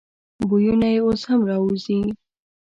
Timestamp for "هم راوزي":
1.29-1.99